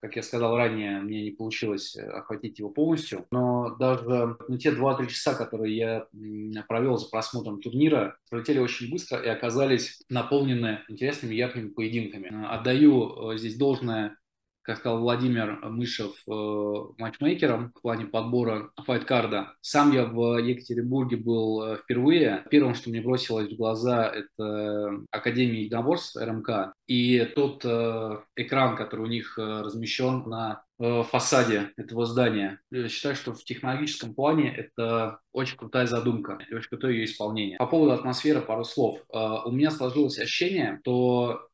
Как 0.01 0.15
я 0.15 0.23
сказал 0.23 0.57
ранее, 0.57 1.01
мне 1.01 1.25
не 1.25 1.31
получилось 1.33 1.97
э, 1.97 2.03
охватить 2.03 2.59
его 2.59 2.71
полностью, 2.71 3.27
но 3.31 3.77
даже 3.77 4.37
ну, 4.49 4.57
те 4.57 4.71
2-3 4.71 5.07
часа, 5.09 5.35
которые 5.35 5.77
я 5.77 6.07
провел 6.69 6.97
за 6.99 7.09
просмотром 7.09 7.61
турнира, 7.61 8.17
пролетели 8.31 8.59
очень 8.59 8.91
быстро 8.91 9.19
и 9.19 9.29
оказались 9.29 10.01
наполнены 10.09 10.81
интересными 10.89 11.35
яркими 11.35 11.69
поединками. 11.69 12.31
Отдаю 12.47 13.37
здесь 13.37 13.57
должное 13.57 14.17
как 14.69 14.77
сказал 14.77 15.01
Владимир 15.01 15.61
Мышев, 15.63 16.13
э, 16.29 16.85
матчмейкером 16.99 17.73
в 17.75 17.81
плане 17.81 18.05
подбора 18.05 18.71
файткарда. 18.85 19.55
Сам 19.63 19.93
я 19.93 20.05
в 20.05 20.37
Екатеринбурге 20.37 21.17
был 21.17 21.63
э, 21.63 21.77
впервые. 21.79 22.45
Первым, 22.51 22.75
что 22.75 22.91
мне 22.91 23.01
бросилось 23.01 23.51
в 23.51 23.57
глаза, 23.57 24.07
это 24.07 24.91
Академия 25.11 25.63
единоборств 25.63 26.17
РМК. 26.17 26.75
И 26.87 27.27
тот 27.35 27.65
э, 27.65 28.19
экран, 28.37 28.77
который 28.77 29.07
у 29.07 29.09
них 29.09 29.39
размещен 29.39 30.29
на 30.29 30.63
фасаде 30.79 31.73
этого 31.77 32.07
здания. 32.07 32.61
Я 32.71 32.89
считаю, 32.89 33.17
что 33.17 33.33
в 33.33 33.43
технологическом 33.43 34.15
плане 34.15 34.55
это 34.55 35.19
очень 35.33 35.57
крутая 35.57 35.89
задумка 35.89 36.39
и 36.49 36.55
очень 36.55 36.69
крутое 36.69 36.99
ее 36.99 37.07
исполнение. 37.07 37.59
По 37.59 37.67
поводу 37.67 37.95
атмосферы 37.95 38.41
пару 38.43 38.65
слов. 38.65 39.01
У 39.13 39.51
меня 39.51 39.73
сложилось 39.73 40.21
ощущение, 40.21 40.79
что 40.83 41.48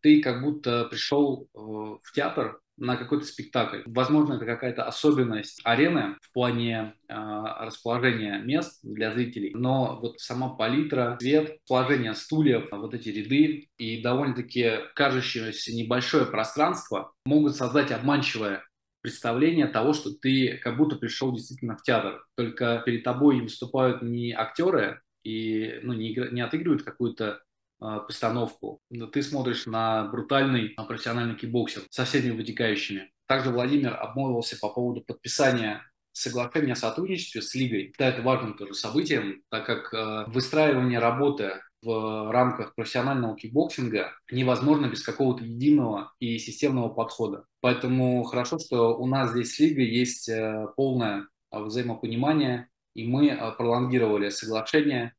ты 0.00 0.22
как 0.22 0.42
будто 0.42 0.84
пришел 0.84 1.48
э, 1.54 1.58
в 1.58 2.12
театр 2.14 2.60
на 2.76 2.96
какой-то 2.96 3.24
спектакль. 3.24 3.82
Возможно, 3.86 4.34
это 4.34 4.46
какая-то 4.46 4.84
особенность 4.84 5.60
арены 5.64 6.16
в 6.20 6.32
плане 6.32 6.94
э, 7.08 7.14
расположения 7.60 8.38
мест 8.38 8.80
для 8.82 9.12
зрителей, 9.12 9.52
но 9.54 9.98
вот 10.00 10.20
сама 10.20 10.50
палитра, 10.50 11.16
цвет, 11.20 11.58
положение 11.68 12.14
стульев, 12.14 12.68
вот 12.72 12.94
эти 12.94 13.10
ряды 13.10 13.68
и 13.78 14.02
довольно-таки 14.02 14.80
кажущееся 14.94 15.74
небольшое 15.74 16.24
пространство 16.26 17.12
могут 17.24 17.54
создать 17.56 17.92
обманчивое 17.92 18.64
представление 19.02 19.66
того, 19.66 19.92
что 19.92 20.10
ты 20.12 20.58
как 20.58 20.76
будто 20.76 20.96
пришел 20.96 21.32
действительно 21.32 21.76
в 21.76 21.82
театр. 21.82 22.24
Только 22.36 22.82
перед 22.86 23.02
тобой 23.04 23.40
выступают 23.40 24.02
не 24.02 24.32
актеры 24.32 25.02
и 25.24 25.80
ну, 25.82 25.92
не, 25.92 26.12
игра, 26.12 26.28
не 26.30 26.40
отыгрывают 26.40 26.82
какую-то 26.82 27.42
постановку. 28.06 28.80
Ты 29.12 29.22
смотришь 29.22 29.66
на 29.66 30.04
брутальный 30.04 30.74
на 30.76 30.84
профессиональный 30.84 31.36
кикбоксинг 31.36 31.86
со 31.90 32.04
всеми 32.04 32.30
вытекающими. 32.30 33.10
Также 33.26 33.50
Владимир 33.50 33.94
обмолвился 33.94 34.56
по 34.58 34.68
поводу 34.68 35.00
подписания 35.00 35.82
соглашения 36.12 36.74
о 36.74 36.76
сотрудничестве 36.76 37.42
с 37.42 37.54
Лигой. 37.54 37.86
Считаю 37.88 38.12
это 38.12 38.22
важным 38.22 38.56
тоже 38.56 38.74
событием, 38.74 39.42
так 39.48 39.66
как 39.66 39.92
э, 39.94 40.24
выстраивание 40.30 40.98
работы 40.98 41.60
в 41.82 42.30
рамках 42.30 42.74
профессионального 42.76 43.36
кикбоксинга 43.36 44.12
невозможно 44.30 44.86
без 44.86 45.02
какого-то 45.02 45.42
единого 45.42 46.12
и 46.20 46.38
системного 46.38 46.90
подхода. 46.90 47.46
Поэтому 47.60 48.22
хорошо, 48.22 48.58
что 48.60 48.96
у 48.96 49.06
нас 49.06 49.32
здесь 49.32 49.56
с 49.56 49.58
Лигой 49.58 49.86
есть 49.86 50.30
полное 50.76 51.26
взаимопонимание, 51.50 52.68
и 52.94 53.04
мы 53.04 53.36
пролонгировали 53.58 54.28
соглашение 54.28 55.14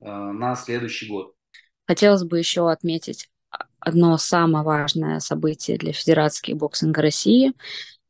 на 0.00 0.54
следующий 0.56 1.08
год. 1.08 1.35
Хотелось 1.86 2.24
бы 2.24 2.38
еще 2.38 2.70
отметить 2.70 3.28
одно 3.80 4.18
самое 4.18 4.64
важное 4.64 5.20
событие 5.20 5.78
для 5.78 5.92
Федерации 5.92 6.52
боксинга 6.52 7.02
России 7.02 7.52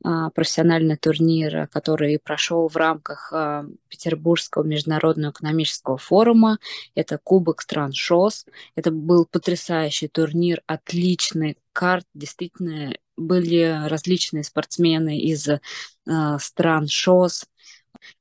а, 0.04 0.30
профессиональный 0.30 0.97
турнир, 0.97 1.68
который 1.68 2.18
прошел 2.18 2.68
в 2.68 2.76
рамках 2.76 3.33
а, 3.33 3.66
Петербургского 3.88 4.62
международного 4.62 5.33
экономического 5.33 5.99
форума. 5.99 6.59
Это 6.95 7.18
Кубок 7.18 7.62
стран 7.62 7.92
ШОС. 7.92 8.47
Это 8.75 8.90
был 8.90 9.26
потрясающий 9.26 10.09
турнир, 10.09 10.62
отличный 10.66 11.59
карт. 11.73 12.06
Действительно, 12.14 12.95
были 13.16 13.88
различные 13.88 14.45
спортсмены 14.45 15.18
из 15.18 15.49
а, 15.49 16.38
стран 16.38 16.88
ШОС. 16.88 17.47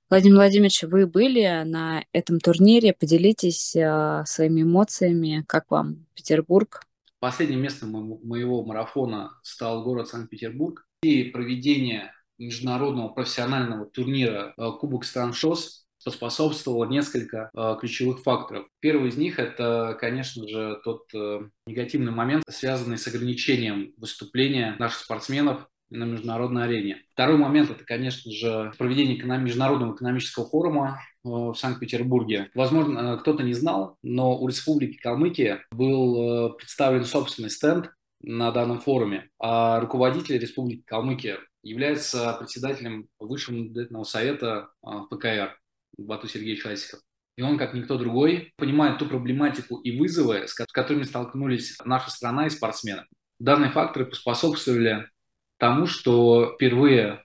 Владимир 0.10 0.36
Владимирович, 0.36 0.84
вы 0.84 1.08
были 1.08 1.64
на 1.64 2.04
этом 2.14 2.40
турнире. 2.40 2.94
Поделитесь 2.94 3.76
э, 3.76 4.24
своими 4.26 4.62
эмоциями. 4.62 5.44
Как 5.48 5.66
вам 5.72 6.06
Петербург? 6.14 6.82
Последним 7.20 7.62
местом 7.62 7.90
мо- 7.90 8.20
моего 8.24 8.64
марафона 8.64 9.32
стал 9.42 9.84
город 9.84 10.08
Санкт-Петербург. 10.08 10.86
И 11.02 11.24
проведение 11.24 12.12
международного 12.38 13.10
профессионального 13.10 13.88
турнира 13.88 14.54
э, 14.58 14.72
Кубок 14.80 15.06
стран 15.06 15.34
ШОС 15.34 15.86
поспособствовало 16.04 16.86
несколько 16.86 17.50
э, 17.58 17.76
ключевых 17.80 18.22
факторов. 18.22 18.68
Первый 18.82 19.10
из 19.10 19.18
них 19.18 19.40
это, 19.40 19.98
конечно 20.00 20.48
же, 20.48 20.80
тот 20.84 21.06
э, 21.16 21.50
негативный 21.66 22.12
момент, 22.12 22.44
связанный 22.48 23.00
с 23.00 23.08
ограничением 23.08 23.92
выступления 23.98 24.76
наших 24.78 25.00
спортсменов 25.00 25.68
на 25.96 26.04
международной 26.04 26.66
арене. 26.66 27.04
Второй 27.14 27.38
момент– 27.38 27.70
это, 27.72 27.84
конечно 27.84 28.32
же, 28.32 28.74
проведение 28.78 29.18
Международного 29.18 29.96
экономического 29.96 30.48
форума 30.48 31.00
э, 31.24 31.30
в 31.30 31.56
Санкт-Петербурге. 31.56 32.50
Возможно, 32.54 33.00
э, 33.00 33.18
кто-то 33.18 33.44
не 33.44 33.54
знал, 33.54 33.98
но 34.04 34.38
у 34.38 34.48
Республики 34.48 34.98
Калмыкия 34.98 35.64
был 35.72 36.52
э, 36.52 36.54
представлен 36.58 37.06
собственный 37.06 37.50
стенд 37.50 37.92
на 38.22 38.52
данном 38.52 38.80
форуме, 38.80 39.30
а 39.40 39.80
руководитель 39.80 40.38
Республики 40.38 40.84
Калмыкия 40.86 41.38
является 41.64 42.34
председателем 42.40 43.08
Высшего 43.20 43.56
наблюдательного 43.56 44.04
совета 44.04 44.70
ПКР 45.10 45.58
Бату 45.98 46.28
Сергеевич 46.28 46.66
Асиков. 46.66 47.02
И 47.38 47.42
он, 47.42 47.58
как 47.58 47.74
никто 47.74 47.98
другой, 47.98 48.54
понимает 48.56 48.98
ту 48.98 49.08
проблематику 49.08 49.78
и 49.78 49.98
вызовы, 49.98 50.48
с 50.48 50.54
которыми 50.54 51.04
столкнулись 51.04 51.78
наша 51.84 52.10
страна 52.10 52.48
и 52.48 52.50
спортсмены. 52.50 53.06
Данные 53.40 53.72
факторы 53.72 54.06
поспособствовали 54.06 55.10
тому, 55.66 55.88
что 55.88 56.54
впервые 56.54 57.24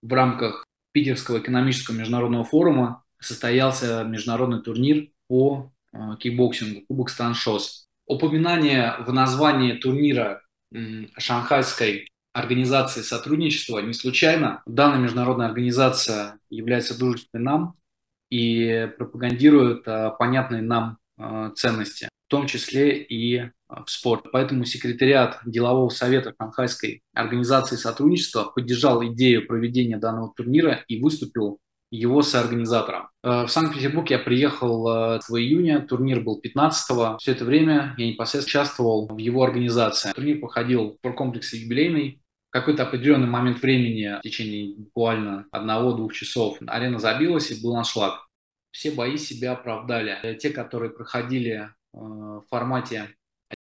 в 0.00 0.12
рамках 0.12 0.64
Питерского 0.92 1.38
экономического 1.38 1.96
международного 1.96 2.44
форума 2.44 3.02
состоялся 3.18 4.04
международный 4.04 4.62
турнир 4.62 5.08
по 5.28 5.72
э, 5.92 5.98
кикбоксингу, 6.20 6.82
Кубок 6.86 7.10
стран 7.10 7.34
ШОС. 7.34 7.88
Упоминание 8.06 8.94
в 9.00 9.12
названии 9.12 9.72
турнира 9.72 10.42
Шанхайской 11.18 12.08
организации 12.32 13.00
сотрудничества 13.02 13.80
не 13.80 13.92
случайно. 13.92 14.62
Данная 14.66 15.00
международная 15.00 15.48
организация 15.48 16.38
является 16.48 16.96
дружественной 16.96 17.42
нам 17.44 17.74
и 18.30 18.88
пропагандирует 18.98 19.82
э, 19.88 20.12
понятные 20.16 20.62
нам 20.62 20.98
э, 21.18 21.50
ценности, 21.56 22.08
в 22.30 22.36
том 22.36 22.46
числе 22.46 22.96
и 22.96 23.50
в 23.68 23.90
спорте. 23.90 24.26
Поэтому 24.30 24.64
секретариат 24.64 25.40
делового 25.44 25.88
совета 25.88 26.32
Шанхайской 26.40 27.02
организации 27.12 27.74
сотрудничества 27.74 28.44
поддержал 28.44 29.04
идею 29.06 29.48
проведения 29.48 29.96
данного 29.96 30.32
турнира 30.36 30.84
и 30.86 31.02
выступил 31.02 31.58
его 31.90 32.22
соорганизатором. 32.22 33.08
Э, 33.24 33.46
в 33.46 33.48
Санкт-Петербург 33.48 34.08
я 34.10 34.20
приехал 34.20 34.84
в 34.84 35.36
июне, 35.36 35.80
турнир 35.80 36.20
был 36.20 36.40
15-го. 36.40 37.18
Все 37.18 37.32
это 37.32 37.44
время 37.44 37.96
я 37.98 38.06
непосредственно 38.06 38.62
участвовал 38.62 39.08
в 39.08 39.18
его 39.18 39.42
организации. 39.42 40.12
Турнир 40.12 40.38
проходил 40.38 40.98
в 41.02 41.12
комплексе 41.12 41.56
юбилейный. 41.58 42.22
Какой-то 42.50 42.84
определенный 42.84 43.26
момент 43.26 43.60
времени, 43.60 44.18
в 44.20 44.22
течение 44.22 44.76
буквально 44.76 45.46
одного-двух 45.50 46.12
часов, 46.12 46.58
арена 46.64 47.00
забилась 47.00 47.50
и 47.50 47.60
был 47.60 47.74
аншлаг. 47.74 48.28
Все 48.70 48.92
бои 48.92 49.16
себя 49.16 49.54
оправдали. 49.54 50.38
Те, 50.40 50.50
которые 50.50 50.92
проходили 50.92 51.50
э, 51.50 51.68
в 51.92 52.44
формате 52.48 53.08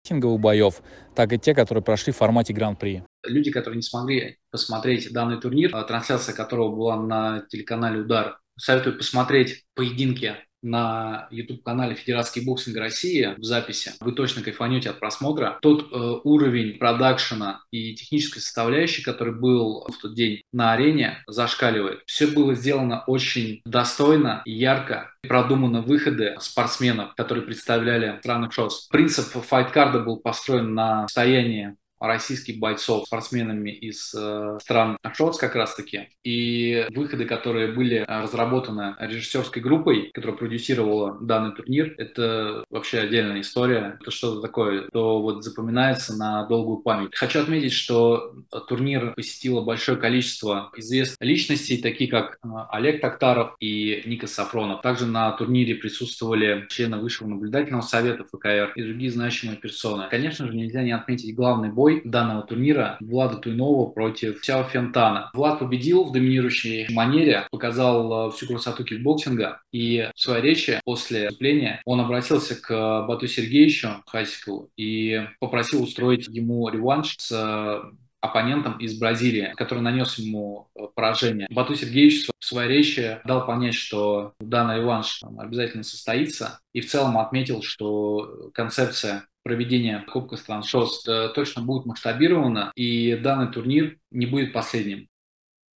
рейтинговых 0.04 0.40
боев, 0.40 0.82
так 1.16 1.34
и 1.34 1.40
те, 1.40 1.54
которые 1.54 1.84
прошли 1.84 2.14
в 2.14 2.18
формате 2.18 2.54
Гран-при. 2.54 3.04
Люди, 3.24 3.52
которые 3.52 3.78
не 3.78 3.84
смогли 3.84 4.38
посмотреть 4.52 5.12
данный 5.12 5.40
турнир, 5.40 5.72
трансляция 5.86 6.36
которого 6.36 6.76
была 6.76 7.02
на 7.02 7.42
телеканале 7.50 8.02
«Удар», 8.02 8.40
советую 8.58 8.98
посмотреть 8.98 9.66
поединки 9.76 10.36
на 10.64 11.28
YouTube-канале 11.32 11.96
Федерации 11.96 12.44
боксинга 12.44 12.80
России 12.80 13.36
в 13.38 13.44
записи. 13.44 13.92
Вы 14.00 14.14
точно 14.14 14.42
кайфанете 14.42 14.90
от 14.90 15.00
просмотра. 15.00 15.60
Тот 15.62 15.92
э, 15.92 16.20
уровень 16.24 16.78
продакшена 16.78 17.62
и 17.72 17.94
технической 17.96 18.42
составляющей, 18.42 19.04
который 19.04 19.34
был 19.34 19.86
в 19.88 20.02
тот 20.02 20.16
день 20.16 20.42
на 20.52 20.74
арене, 20.74 21.24
зашкаливает. 21.28 22.02
Все 22.06 22.28
было 22.28 22.56
сделано 22.56 23.04
очень 23.08 23.62
достойно, 23.66 24.42
ярко, 24.46 25.12
продуманы 25.28 25.82
выходы 25.82 26.36
спортсменов, 26.40 27.16
которые 27.16 27.46
представляли 27.46 28.18
страны 28.20 28.50
ШОС. 28.52 28.88
Принцип 28.92 29.26
файткарда 29.26 30.00
был 30.00 30.18
построен 30.18 30.74
на 30.74 31.08
состоянии 31.08 31.76
российских 32.04 32.60
бойцов 32.60 33.06
спортсменами 33.06 33.70
из 33.70 34.14
э, 34.14 34.58
стран 34.62 34.98
ШОС 35.14 35.38
как 35.38 35.56
раз-таки. 35.56 36.10
И 36.24 36.86
выходы, 36.94 37.26
которые 37.26 37.72
были 37.72 38.04
разработаны 38.08 38.96
режиссерской 39.00 39.62
группой, 39.62 40.12
которая 40.14 40.38
продюсировала 40.38 41.18
данный 41.22 41.56
турнир, 41.56 41.96
это 41.98 42.66
вообще 42.70 43.00
отдельная 43.00 43.42
история. 43.42 43.98
Это 44.02 44.12
что-то 44.12 44.42
такое, 44.42 44.90
то 44.92 45.22
вот 45.22 45.44
запоминается 45.44 46.18
на 46.18 46.46
долгую 46.46 46.78
память. 46.78 47.16
Хочу 47.16 47.42
отметить, 47.42 47.74
что 47.74 48.36
турнир 48.68 49.14
посетило 49.16 49.62
большое 49.62 49.98
количество 49.98 50.72
известных 50.76 51.18
личностей, 51.22 51.82
такие 51.82 52.10
как 52.10 52.38
э, 52.44 52.48
Олег 52.70 53.00
Тактаров 53.02 53.56
и 53.60 54.04
Никас 54.06 54.28
Сафронов. 54.28 54.82
Также 54.82 55.06
на 55.06 55.32
турнире 55.32 55.76
присутствовали 55.76 56.66
члены 56.70 56.98
Высшего 56.98 57.28
наблюдательного 57.30 57.82
совета 57.82 58.26
ФКР 58.26 58.74
и 58.76 58.84
другие 58.84 59.10
значимые 59.10 59.58
персоны. 59.58 60.08
Конечно 60.10 60.48
же, 60.48 60.56
нельзя 60.56 60.84
не 60.84 60.92
отметить 60.92 61.34
главный 61.36 61.72
бой 61.72 61.93
данного 62.04 62.44
турнира 62.44 62.98
Влада 63.00 63.38
Туйнова 63.38 63.90
против 63.92 64.44
Сяо 64.44 64.64
Фентана. 64.64 65.32
Влад 65.34 65.60
победил 65.60 66.06
в 66.06 66.12
доминирующей 66.12 66.88
манере, 66.94 67.48
показал 67.52 68.30
э, 68.30 68.32
всю 68.32 68.48
красоту 68.48 68.84
кикбоксинга 68.84 69.62
и 69.72 70.10
в 70.16 70.20
своей 70.20 70.42
речи 70.42 70.80
после 70.84 71.26
выступления 71.26 71.82
он 71.86 72.02
обратился 72.02 72.56
к 72.56 73.06
Бату 73.08 73.28
Сергеевичу 73.28 74.04
Хасикову 74.08 74.70
и 74.78 75.22
попросил 75.40 75.84
устроить 75.84 76.28
ему 76.28 76.70
реванш 76.70 77.16
с 77.18 77.84
оппонентом 78.24 78.78
из 78.78 78.98
Бразилии, 78.98 79.54
который 79.58 79.80
нанес 79.80 80.18
ему 80.18 80.70
э, 80.76 80.84
поражение. 80.96 81.48
Бату 81.52 81.76
Сергеевич 81.76 82.30
в 82.40 82.46
своей 82.46 82.70
речи 82.70 83.20
дал 83.26 83.46
понять, 83.46 83.74
что 83.74 84.34
данный 84.40 84.78
реванш 84.78 85.22
обязательно 85.38 85.84
состоится, 85.84 86.62
и 86.72 86.80
в 86.80 86.90
целом 86.90 87.18
отметил, 87.18 87.62
что 87.62 88.50
концепция 88.54 89.28
проведения 89.44 90.04
Кубка 90.12 90.38
стран 90.38 90.64
ШОС 90.64 91.08
э, 91.08 91.30
точно 91.36 91.62
будет 91.62 91.86
масштабирована, 91.86 92.72
и 92.76 93.16
данный 93.16 93.52
турнир 93.52 93.98
не 94.12 94.26
будет 94.26 94.54
последним. 94.54 95.08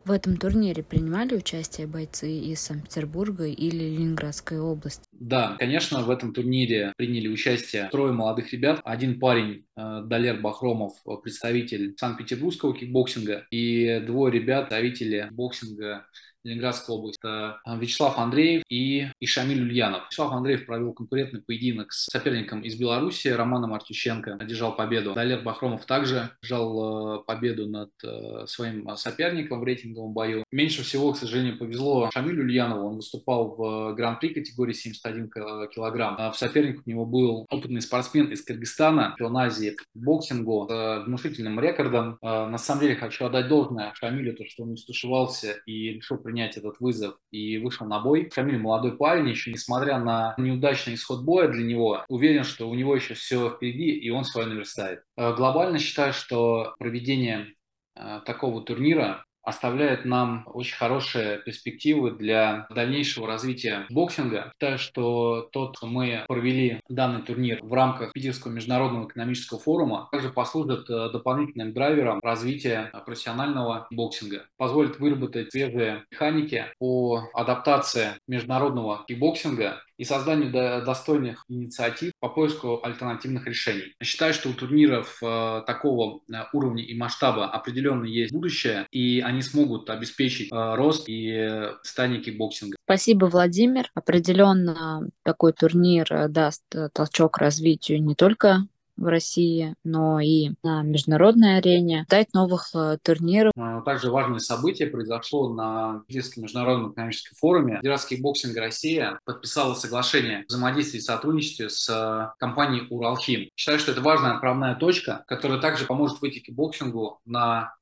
В 0.06 0.12
этом 0.12 0.36
турнире 0.36 0.84
принимали 0.84 1.34
участие 1.34 1.88
бойцы 1.88 2.30
из 2.30 2.60
Санкт-Петербурга 2.60 3.46
или 3.46 3.86
Ленинградской 3.86 4.60
области? 4.60 5.02
Да, 5.10 5.56
конечно, 5.58 6.00
в 6.02 6.10
этом 6.10 6.32
турнире 6.32 6.92
приняли 6.96 7.26
участие 7.26 7.88
трое 7.90 8.12
молодых 8.12 8.52
ребят. 8.52 8.80
Один 8.84 9.18
парень, 9.18 9.65
Далер 9.76 10.40
Бахромов, 10.40 10.94
представитель 11.22 11.94
Санкт-Петербургского 11.98 12.74
кикбоксинга, 12.74 13.46
и 13.50 14.00
двое 14.06 14.32
ребят, 14.32 14.68
представители 14.70 15.28
кикбоксинга 15.30 16.06
Ленинградской 16.46 16.94
области. 16.94 17.18
Это 17.18 17.60
а, 17.64 17.76
Вячеслав 17.76 18.18
Андреев 18.18 18.62
и, 18.68 19.08
и 19.18 19.26
Шамиль 19.26 19.62
Ульянов. 19.62 20.06
Вячеслав 20.06 20.32
Андреев 20.32 20.64
провел 20.64 20.92
конкурентный 20.92 21.42
поединок 21.42 21.92
с 21.92 22.06
соперником 22.06 22.60
из 22.60 22.76
Беларуси 22.76 23.28
Романом 23.28 23.74
Артющенко, 23.74 24.36
одержал 24.40 24.76
победу. 24.76 25.14
Далер 25.14 25.42
Бахромов 25.42 25.84
также 25.86 26.30
одержал 26.42 27.20
э, 27.20 27.24
победу 27.24 27.68
над 27.68 27.90
э, 28.04 28.46
своим 28.46 28.96
соперником 28.96 29.60
в 29.60 29.64
рейтинговом 29.64 30.12
бою. 30.12 30.44
Меньше 30.52 30.84
всего, 30.84 31.12
к 31.12 31.18
сожалению, 31.18 31.58
повезло 31.58 32.10
Шамилю 32.12 32.44
Ульянову. 32.44 32.88
Он 32.88 32.96
выступал 32.96 33.56
в 33.56 33.94
гран-при 33.94 34.28
категории 34.28 34.72
71 34.72 35.28
килограмм. 35.28 36.14
А 36.18 36.30
в 36.30 36.38
сопернике 36.38 36.80
у 36.86 36.90
него 36.90 37.04
был 37.04 37.46
опытный 37.50 37.80
спортсмен 37.80 38.26
из 38.26 38.42
Кыргызстана, 38.42 39.14
чемпион 39.18 39.36
по 39.72 39.84
боксингу 39.94 40.66
с 40.68 41.04
внушительным 41.06 41.60
рекордом. 41.60 42.18
Э, 42.22 42.46
на 42.46 42.58
самом 42.58 42.82
деле 42.82 42.96
хочу 42.96 43.24
отдать 43.24 43.48
должное 43.48 43.92
Шамилю, 43.94 44.34
то, 44.34 44.44
что 44.46 44.64
он 44.64 44.70
не 44.70 44.76
стушевался 44.76 45.52
и 45.66 45.94
решил 45.94 46.18
принять 46.18 46.56
этот 46.56 46.80
вызов 46.80 47.16
и 47.30 47.58
вышел 47.58 47.86
на 47.86 48.00
бой. 48.00 48.30
Шамиль 48.34 48.58
молодой 48.58 48.96
парень, 48.96 49.28
еще 49.28 49.50
несмотря 49.52 49.98
на 49.98 50.34
неудачный 50.38 50.94
исход 50.94 51.24
боя 51.24 51.48
для 51.48 51.64
него, 51.64 52.04
уверен, 52.08 52.44
что 52.44 52.68
у 52.68 52.74
него 52.74 52.94
еще 52.94 53.14
все 53.14 53.50
впереди, 53.50 53.90
и 53.90 54.10
он 54.10 54.24
свой 54.24 54.46
наверстает. 54.46 55.02
Э, 55.16 55.34
глобально 55.34 55.78
считаю, 55.78 56.12
что 56.12 56.74
проведение 56.78 57.54
э, 57.94 58.20
такого 58.24 58.62
турнира 58.62 59.24
оставляет 59.46 60.04
нам 60.04 60.42
очень 60.46 60.76
хорошие 60.76 61.38
перспективы 61.38 62.10
для 62.10 62.66
дальнейшего 62.70 63.26
развития 63.26 63.86
кикбоксинга. 63.90 64.52
Считаю, 64.54 64.78
что 64.78 65.48
то, 65.52 65.76
что 65.76 65.86
мы 65.86 66.24
провели 66.26 66.80
данный 66.88 67.22
турнир 67.22 67.60
в 67.62 67.72
рамках 67.72 68.12
Питерского 68.12 68.52
международного 68.52 69.06
экономического 69.06 69.60
форума, 69.60 70.08
также 70.10 70.30
послужит 70.30 70.90
э, 70.90 71.10
дополнительным 71.10 71.72
драйвером 71.72 72.18
развития 72.22 72.90
профессионального 73.06 73.86
кикбоксинга, 73.90 74.46
позволит 74.56 74.98
выработать 74.98 75.52
свежие 75.52 76.04
механики 76.10 76.66
по 76.78 77.28
адаптации 77.32 78.14
международного 78.26 79.04
кикбоксинга 79.06 79.80
и 79.98 80.04
созданию 80.04 80.52
достойных 80.84 81.44
инициатив 81.48 82.12
по 82.20 82.28
поиску 82.28 82.80
альтернативных 82.82 83.46
решений. 83.46 83.94
Считаю, 84.02 84.34
что 84.34 84.48
у 84.48 84.52
турниров 84.52 85.18
э, 85.22 85.62
такого 85.66 86.20
э, 86.30 86.44
уровня 86.52 86.84
и 86.84 86.96
масштаба 86.96 87.46
определенно 87.46 88.04
есть 88.04 88.32
будущее, 88.32 88.86
и 88.90 89.20
они 89.20 89.42
смогут 89.42 89.90
обеспечить 89.90 90.52
э, 90.52 90.74
рост 90.74 91.08
и 91.08 91.70
стание 91.82 92.20
кикбоксинга. 92.20 92.76
Спасибо, 92.84 93.26
Владимир. 93.26 93.90
Определенно 93.94 95.08
такой 95.22 95.52
турнир 95.52 96.28
даст 96.28 96.64
толчок 96.92 97.38
развитию 97.38 98.02
не 98.02 98.14
только 98.14 98.66
в 98.96 99.06
России, 99.06 99.74
но 99.84 100.20
и 100.20 100.50
на 100.62 100.82
международной 100.82 101.58
арене, 101.58 102.06
дать 102.08 102.32
новых 102.34 102.70
э, 102.74 102.98
турниров. 103.02 103.52
А, 103.56 103.80
также 103.82 104.10
важное 104.10 104.38
событие 104.38 104.88
произошло 104.88 105.52
на 105.52 106.02
Питерском 106.06 106.44
международном 106.44 106.92
экономическом 106.92 107.36
форуме. 107.36 107.76
Федерация 107.76 108.20
кикбоксинга 108.20 108.60
России 108.60 109.20
подписала 109.24 109.74
соглашение 109.74 110.40
о 110.40 110.44
взаимодействии 110.48 110.98
и 110.98 111.02
сотрудничестве 111.02 111.68
с 111.68 111.88
э, 111.88 112.34
компанией 112.38 112.86
Уралхим. 112.90 113.48
Считаю, 113.56 113.78
что 113.78 113.92
это 113.92 114.00
важная 114.00 114.34
отправная 114.34 114.74
точка, 114.74 115.24
которая 115.26 115.60
также 115.60 115.84
поможет 115.86 116.20
выйти 116.20 116.40
кикбоксингу 116.40 117.20
на 117.24 117.74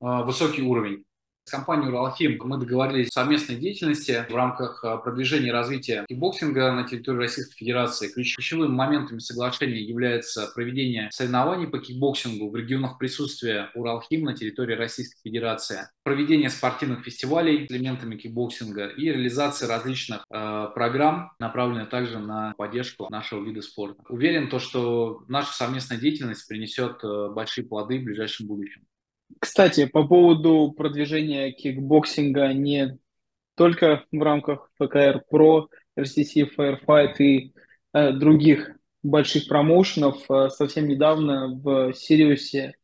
э, 0.00 0.06
высокий 0.24 0.62
уровень. 0.62 1.04
С 1.44 1.50
компанией 1.50 1.88
«Уралхим» 1.88 2.38
мы 2.44 2.56
договорились 2.56 3.08
о 3.08 3.12
совместной 3.12 3.56
деятельности 3.56 4.24
в 4.30 4.34
рамках 4.34 4.84
э, 4.84 4.96
продвижения 4.98 5.48
и 5.48 5.50
развития 5.50 6.04
кикбоксинга 6.08 6.70
на 6.72 6.84
территории 6.86 7.18
Российской 7.18 7.56
Федерации. 7.56 8.12
Ключевыми 8.12 8.70
моментами 8.70 9.18
соглашения 9.18 9.82
является 9.82 10.52
проведение 10.54 11.08
соревнований 11.10 11.66
по 11.66 11.80
кикбоксингу 11.80 12.48
в 12.48 12.54
регионах 12.54 12.96
присутствия 12.96 13.70
«Уралхим» 13.74 14.22
на 14.22 14.36
территории 14.36 14.76
Российской 14.76 15.20
Федерации, 15.28 15.88
проведение 16.04 16.48
спортивных 16.48 17.04
фестивалей 17.04 17.66
с 17.66 17.72
элементами 17.72 18.16
кикбоксинга 18.16 18.86
и 18.86 19.06
реализация 19.06 19.68
различных 19.68 20.24
э, 20.30 20.68
программ, 20.76 21.32
направленных 21.40 21.90
также 21.90 22.20
на 22.20 22.54
поддержку 22.56 23.08
нашего 23.10 23.44
вида 23.44 23.62
спорта. 23.62 24.00
Уверен, 24.08 24.48
то, 24.48 24.60
что 24.60 25.24
наша 25.26 25.52
совместная 25.52 25.98
деятельность 25.98 26.46
принесет 26.46 27.02
э, 27.02 27.30
большие 27.30 27.66
плоды 27.66 27.98
в 27.98 28.04
ближайшем 28.04 28.46
будущем. 28.46 28.82
Кстати, 29.38 29.86
по 29.86 30.06
поводу 30.06 30.72
продвижения 30.76 31.52
кикбоксинга 31.52 32.52
не 32.52 32.98
только 33.56 34.04
в 34.10 34.22
рамках 34.22 34.70
ФКР 34.78 35.24
Pro, 35.30 35.66
RCC, 35.98 36.48
Fair 36.56 36.83
Fight 36.83 37.16
и 37.18 37.52
э, 37.92 38.12
других 38.12 38.70
больших 39.02 39.48
промоушенов, 39.48 40.30
э, 40.30 40.48
совсем 40.50 40.88
недавно 40.88 41.48
в 41.48 41.92
Сириусе 41.92 42.74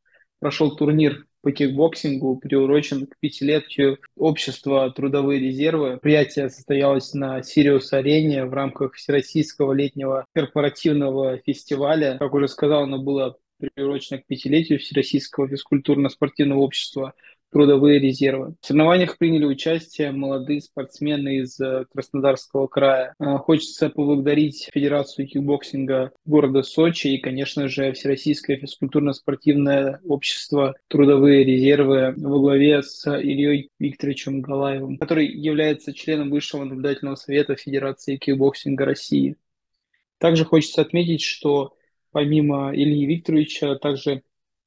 прошел 0.41 0.77
турнир 0.77 1.27
по 1.41 1.53
кикбоксингу, 1.53 2.37
приурочен 2.37 3.07
к 3.07 3.17
пятилетию 3.21 3.99
общества 4.17 4.91
«Трудовые 4.91 5.41
резервы». 5.41 5.91
Мероприятие 5.91 6.51
состоялось 6.51 7.15
на 7.15 7.43
Сириус-арене 7.43 8.45
в 8.45 8.53
рамках 8.53 8.95
Всероссийского 8.95 9.73
летнего 9.73 10.27
корпоративного 10.35 11.39
фестиваля. 11.39 12.19
Как 12.19 12.35
уже 12.35 12.49
сказал, 12.49 12.83
оно 12.83 12.99
было 12.99 13.37
приурочена 13.59 14.19
к 14.21 14.27
пятилетию 14.27 14.79
Всероссийского 14.79 15.49
физкультурно-спортивного 15.49 16.61
общества 16.61 17.15
«Трудовые 17.51 17.99
резервы». 17.99 18.55
В 18.61 18.67
соревнованиях 18.67 19.17
приняли 19.17 19.47
участие 19.47 20.13
молодые 20.13 20.61
спортсмены 20.61 21.39
из 21.39 21.59
э, 21.59 21.87
Краснодарского 21.91 22.67
края. 22.67 23.15
Э, 23.19 23.39
хочется 23.39 23.89
поблагодарить 23.89 24.69
Федерацию 24.73 25.27
кикбоксинга 25.27 26.13
города 26.27 26.63
Сочи 26.63 27.09
и, 27.09 27.19
конечно 27.19 27.69
же, 27.69 27.93
Всероссийское 27.93 28.59
физкультурно-спортивное 28.59 30.01
общество 30.05 30.75
«Трудовые 30.89 31.43
резервы» 31.43 32.13
во 32.19 32.39
главе 32.39 32.83
с 32.83 33.07
Ильей 33.11 33.71
Викторовичем 33.79 34.43
Галаевым, 34.43 34.99
который 34.99 35.27
является 35.27 35.95
членом 35.95 36.31
Высшего 36.31 36.65
наблюдательного 36.65 37.15
совета 37.15 37.57
Федерации 37.57 38.19
кикбоксинга 38.19 38.85
России. 38.85 39.37
Также 40.19 40.45
хочется 40.45 40.83
отметить, 40.83 41.23
что 41.23 41.73
помимо 42.13 42.75
Ильи 42.75 43.07
Викторовича, 43.07 43.77
также 43.77 44.23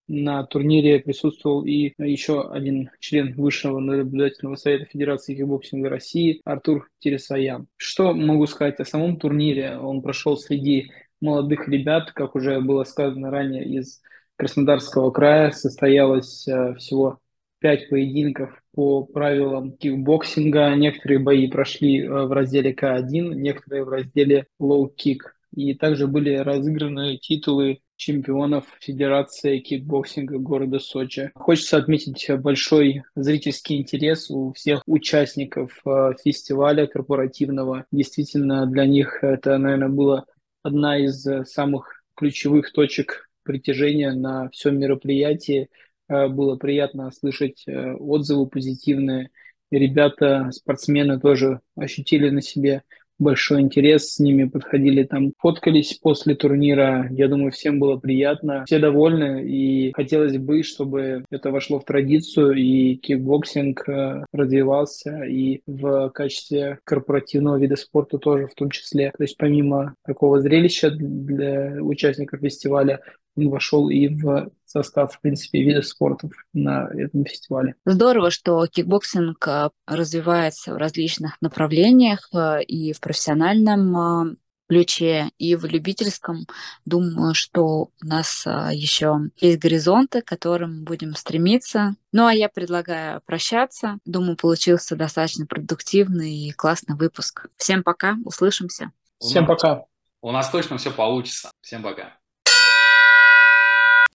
на 0.08 0.43
турнире 0.43 0.99
присутствовал 0.99 1.63
и 1.63 1.93
еще 1.97 2.49
один 2.49 2.89
член 2.99 3.34
Высшего 3.36 3.80
наблюдательного 3.80 4.56
совета 4.56 4.86
Федерации 4.86 5.36
кикбоксинга 5.36 5.89
России 5.89 6.41
Артур 6.43 6.89
Тересаян. 6.99 7.67
Что 7.77 8.13
могу 8.13 8.45
сказать 8.47 8.80
о 8.80 8.86
самом 8.86 9.17
турнире? 9.17 9.77
Он 9.77 10.01
прошел 10.01 10.38
среди 10.38 10.91
молодых 11.21 11.67
ребят, 11.69 12.12
как 12.12 12.36
уже 12.36 12.60
было 12.60 12.84
сказано 12.84 13.32
ранее, 13.32 13.63
из 13.63 14.01
Краснодарского 14.36 15.12
края. 15.12 15.51
Состоялось 15.51 16.47
э, 16.47 16.75
всего 16.75 17.19
пять 17.60 17.89
поединков 17.89 18.62
по 18.73 19.06
правилам 19.06 19.71
кикбоксинга. 19.77 20.73
Некоторые 20.75 21.19
бои 21.19 21.47
прошли 21.47 22.01
э, 22.01 22.10
в 22.10 22.32
разделе 22.32 22.73
K1, 22.74 23.36
некоторые 23.36 23.86
в 23.86 23.89
разделе 23.89 24.47
лоу-кик. 24.60 25.19
И 25.54 25.74
также 25.74 26.08
были 26.08 26.36
разыграны 26.36 27.18
титулы 27.18 27.80
чемпионов 27.98 28.66
Федерации 28.80 29.60
кикбоксинга 29.60 30.40
города 30.40 30.80
Сочи. 30.80 31.32
Хочется 31.36 31.78
отметить 31.78 32.26
большой 32.40 33.04
зрительский 33.16 33.78
интерес 33.78 34.32
у 34.32 34.54
всех 34.54 34.82
участников 34.88 35.80
э, 35.86 36.14
фестиваля 36.24 36.88
корпоративного. 36.88 37.86
Действительно, 37.92 38.66
для 38.66 38.86
них 38.86 39.20
это, 39.24 39.58
наверное, 39.58 39.90
было 39.90 40.26
одна 40.64 40.98
из 40.98 41.28
самых 41.46 42.04
ключевых 42.16 42.72
точек 42.72 43.30
притяжения 43.44 44.14
на 44.14 44.50
все 44.50 44.72
мероприятие. 44.72 45.70
Э, 46.08 46.28
было 46.28 46.56
приятно 46.56 47.12
слышать 47.12 47.64
э, 47.68 47.94
отзывы 47.94 48.48
позитивные. 48.48 49.30
Ребята, 49.70 50.50
спортсмены 50.52 51.20
тоже 51.20 51.62
ощутили 51.76 52.30
на 52.30 52.42
себе 52.42 52.84
большой 53.21 53.62
интерес, 53.62 54.13
с 54.13 54.19
ними 54.19 54.45
подходили 54.45 55.03
там, 55.03 55.34
фоткались 55.38 55.93
после 56.01 56.36
турнира. 56.36 57.07
Я 57.12 57.27
думаю, 57.27 57.51
всем 57.51 57.79
было 57.79 57.97
приятно, 57.97 58.65
все 58.65 58.79
довольны, 58.79 59.43
и 59.45 59.91
хотелось 59.93 60.38
бы, 60.38 60.63
чтобы 60.63 61.23
это 61.29 61.51
вошло 61.51 61.79
в 61.79 61.86
традицию, 61.86 62.53
и 62.53 62.95
кикбоксинг 62.95 63.88
э, 63.88 64.25
развивался, 64.34 65.23
и 65.23 65.62
в 65.67 66.10
качестве 66.10 66.79
корпоративного 66.84 67.57
вида 67.57 67.75
спорта 67.75 68.17
тоже 68.17 68.47
в 68.47 68.55
том 68.55 68.69
числе. 68.71 69.12
То 69.15 69.23
есть 69.23 69.38
помимо 69.38 69.95
такого 70.05 70.41
зрелища 70.41 70.89
для 70.91 71.77
участников 71.81 72.39
фестиваля, 72.41 73.01
он 73.36 73.50
вошел 73.50 73.89
и 73.89 74.08
в 74.08 74.52
состав, 74.65 75.13
в 75.13 75.22
принципе, 75.22 75.62
видов 75.62 75.86
спорта 75.86 76.30
на 76.54 76.89
этом 76.94 77.26
фестивале. 77.26 77.76
Здорово, 77.86 78.32
что 78.32 78.65
кикбоксинг 78.67 79.48
э, 79.48 79.70
развивается 79.86 80.74
в 80.74 80.78
различных 80.78 81.38
направлениях 81.41 82.30
э, 82.34 82.63
и 82.63 82.94
в 82.94 83.00
профессиональном 83.00 83.98
э, 83.98 84.36
ключе 84.67 85.32
и 85.38 85.56
в 85.56 85.65
любительском. 85.65 86.46
Думаю, 86.86 87.34
что 87.34 87.89
у 88.02 88.06
нас 88.06 88.46
еще 88.46 89.17
есть 89.36 89.60
горизонты, 89.60 90.22
к 90.22 90.26
которым 90.26 90.86
будем 90.86 91.13
стремиться. 91.15 91.96
Ну 92.13 92.26
а 92.26 92.34
я 92.34 92.48
предлагаю 92.48 93.22
прощаться. 93.26 93.98
Думаю, 94.06 94.38
получился 94.38 94.96
достаточно 94.96 95.46
продуктивный 95.46 96.34
и 96.34 96.52
классный 96.54 96.96
выпуск. 96.96 97.48
Всем 97.58 97.84
пока, 97.84 98.15
услышимся. 98.24 98.94
Всем 99.20 99.46
пока. 99.46 99.84
У 100.22 100.32
нас 100.32 100.50
точно 100.50 100.78
все 100.78 100.91
получится. 100.91 101.52
Всем 101.60 101.84
пока. 101.84 102.20